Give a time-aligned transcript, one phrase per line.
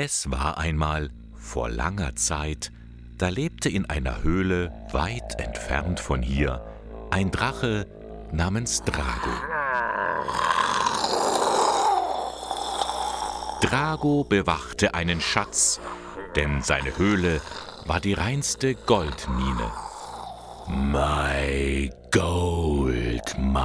[0.00, 2.70] Es war einmal vor langer Zeit,
[3.16, 6.64] da lebte in einer Höhle weit entfernt von hier
[7.10, 7.84] ein Drache
[8.30, 9.32] namens Drago.
[13.60, 15.80] Drago bewachte einen Schatz,
[16.36, 17.40] denn seine Höhle
[17.84, 19.72] war die reinste Goldmine.
[20.68, 23.58] My Gold Mine.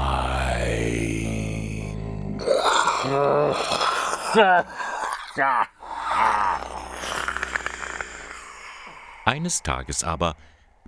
[9.25, 10.35] Eines Tages aber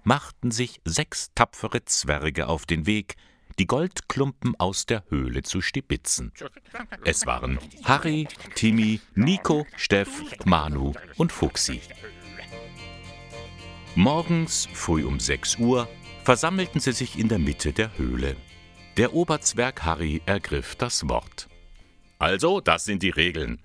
[0.03, 3.15] machten sich sechs tapfere Zwerge auf den Weg,
[3.57, 6.33] die Goldklumpen aus der Höhle zu stibitzen.
[7.03, 10.09] Es waren Harry, Timmy, Nico, Steff,
[10.45, 11.81] Manu und Fuchsi.
[13.95, 15.87] Morgens früh um 6 Uhr
[16.23, 18.35] versammelten sie sich in der Mitte der Höhle.
[18.97, 21.47] Der Oberzwerg Harry ergriff das Wort.
[22.19, 23.59] Also, das sind die Regeln.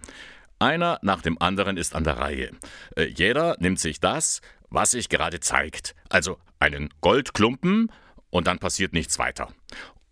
[0.60, 2.50] Einer nach dem anderen ist an der Reihe.
[2.94, 5.94] Äh, jeder nimmt sich das, was sich gerade zeigt.
[6.10, 7.90] Also einen Goldklumpen
[8.28, 9.48] und dann passiert nichts weiter.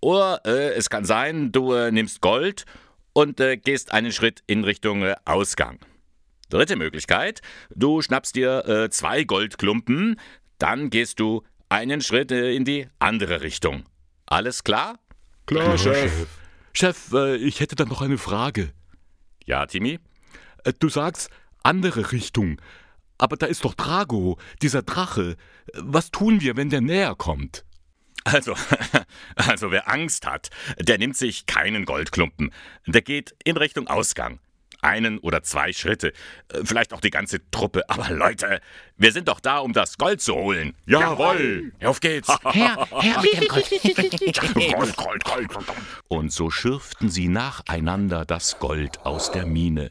[0.01, 2.65] Oder äh, es kann sein, du äh, nimmst Gold
[3.13, 5.81] und äh, gehst einen Schritt in Richtung äh, Ausgang.
[6.49, 7.43] Dritte Möglichkeit,
[7.75, 10.19] du schnappst dir äh, zwei Goldklumpen,
[10.57, 13.85] dann gehst du einen Schritt äh, in die andere Richtung.
[14.25, 14.99] Alles klar?
[15.45, 16.27] Klar, Chef.
[16.73, 17.13] Chef.
[17.13, 18.73] Äh, ich hätte da noch eine Frage.
[19.45, 19.99] Ja, Timmy?
[20.69, 21.31] Äh, Du sagst
[21.63, 22.61] andere Richtung.
[23.19, 25.37] Aber da ist doch Drago, dieser Drache.
[25.75, 27.65] Was tun wir, wenn der näher kommt?
[28.25, 28.55] Also,
[29.37, 32.53] also wer Angst hat, der nimmt sich keinen Goldklumpen.
[32.87, 34.39] Der geht in Richtung Ausgang.
[34.81, 36.13] Einen oder zwei Schritte,
[36.53, 37.83] äh, vielleicht auch die ganze Truppe.
[37.91, 38.61] Aber Leute,
[38.97, 40.77] wir sind doch da, um das Gold zu holen.
[40.87, 41.73] Jawohl.
[41.83, 42.29] Auf geht's.
[42.53, 44.97] Her, her mit dem Gold.
[44.97, 45.67] Gold, Gold, Gold.
[46.07, 49.91] Und so schürften sie nacheinander das Gold aus der Mine.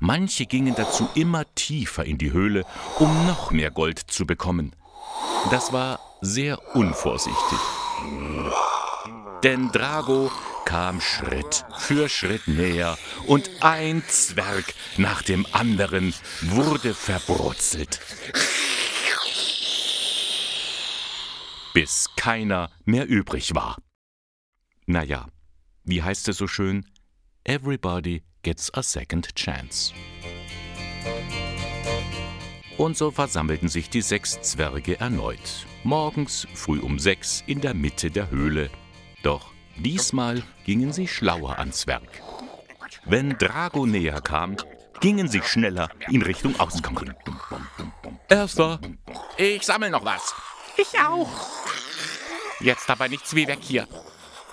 [0.00, 2.64] Manche gingen dazu immer tiefer in die Höhle,
[2.98, 4.74] um noch mehr Gold zu bekommen.
[5.50, 7.58] Das war sehr unvorsichtig.
[9.42, 10.30] Denn Drago
[10.64, 16.12] kam Schritt für Schritt näher und ein Zwerg nach dem anderen
[16.42, 18.00] wurde verbrutzelt.
[21.72, 23.78] Bis keiner mehr übrig war.
[24.86, 25.28] Naja,
[25.84, 26.84] wie heißt es so schön?
[27.44, 29.92] Everybody gets a second chance.
[32.78, 35.66] Und so versammelten sich die sechs Zwerge erneut.
[35.84, 38.70] Morgens früh um sechs in der Mitte der Höhle.
[39.22, 42.22] Doch diesmal gingen sie schlauer ans Werk.
[43.04, 44.56] Wenn Drago näher kam,
[45.00, 47.14] gingen sie schneller in Richtung Ausgang.
[48.30, 48.80] Erster.
[49.36, 50.34] Ich sammel noch was.
[50.78, 51.28] Ich auch.
[52.60, 53.86] Jetzt aber nichts wie weg hier.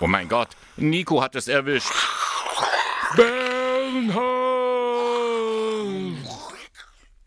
[0.00, 1.94] Oh mein Gott, Nico hat es erwischt.
[3.86, 4.16] Bernhard!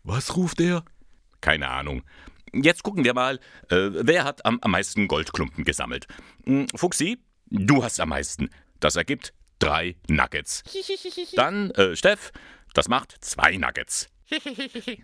[0.04, 0.84] Was ruft er?
[1.40, 2.02] Keine Ahnung.
[2.52, 3.36] Jetzt gucken wir mal,
[3.70, 6.06] äh, wer hat am, am meisten Goldklumpen gesammelt.
[6.44, 8.50] Hm, Fuchsi, du hast am meisten.
[8.78, 10.62] Das ergibt drei Nuggets.
[11.34, 12.32] Dann, äh, Steff,
[12.74, 14.08] das macht zwei Nuggets.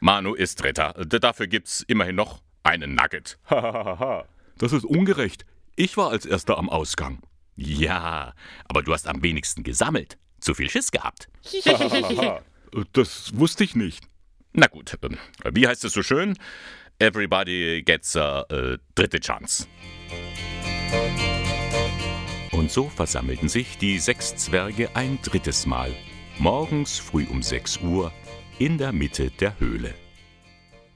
[0.00, 0.92] Manu ist Dritter.
[0.92, 3.38] Dafür gibt's immerhin noch einen Nugget.
[4.58, 5.44] Das ist ungerecht.
[5.76, 7.20] Ich war als erster am Ausgang.
[7.56, 8.32] Ja,
[8.66, 10.16] aber du hast am wenigsten gesammelt.
[10.41, 11.28] Zu viel Schiss gehabt.
[12.92, 14.04] Das wusste ich nicht.
[14.52, 15.16] Na gut, ähm,
[15.52, 16.36] wie heißt es so schön?
[16.98, 19.66] Everybody gets a äh, dritte Chance.
[22.52, 25.94] Und so versammelten sich die sechs Zwerge ein drittes Mal,
[26.38, 28.12] morgens früh um 6 Uhr,
[28.58, 29.94] in der Mitte der Höhle.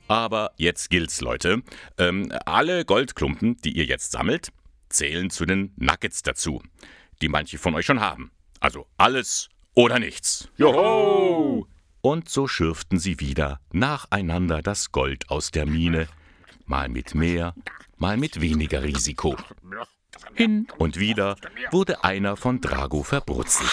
[0.08, 1.62] Aber jetzt gilt's, Leute.
[1.98, 4.48] Ähm, alle Goldklumpen, die ihr jetzt sammelt,
[4.88, 6.62] zählen zu den Nuggets dazu,
[7.20, 8.32] die manche von euch schon haben.
[8.60, 10.48] Also alles oder nichts.
[10.58, 11.66] Joho!
[12.02, 16.08] Und so schürften sie wieder nacheinander das Gold aus der Mine,
[16.66, 17.54] mal mit mehr,
[17.96, 19.36] mal mit weniger Risiko.
[20.34, 21.36] Hin und wieder
[21.70, 23.70] wurde einer von Drago verbrutzelt.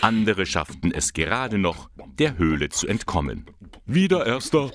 [0.00, 3.46] Andere schafften es gerade noch, der Höhle zu entkommen.
[3.86, 4.70] Wieder Erster.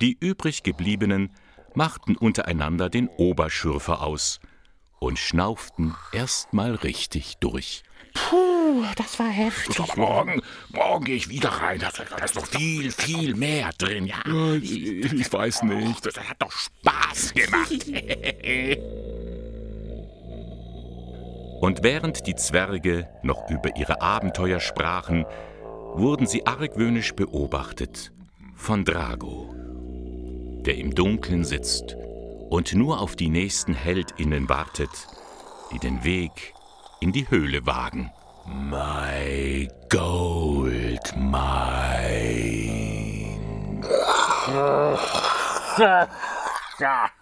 [0.00, 1.34] Die übrig gebliebenen
[1.74, 4.40] machten untereinander den Oberschürfer aus
[5.00, 7.82] und schnauften erstmal richtig durch.
[8.14, 9.80] Puh, das war heftig.
[9.80, 11.80] Aber morgen, morgen gehe ich wieder rein.
[11.80, 14.06] Da, da ist noch viel, viel mehr drin.
[14.06, 14.22] Ja,
[14.54, 14.72] Ich,
[15.12, 16.06] ich weiß nicht.
[16.06, 17.72] das hat doch Spaß gemacht.
[21.60, 25.24] Und während die Zwerge noch über ihre Abenteuer sprachen,
[25.94, 28.12] wurden sie argwöhnisch beobachtet
[28.54, 29.54] von Drago,
[30.64, 31.96] der im Dunkeln sitzt
[32.50, 34.90] und nur auf die nächsten Heldinnen wartet,
[35.72, 36.52] die den Weg
[37.00, 38.10] in die Höhle wagen.
[38.46, 41.40] My gold mine.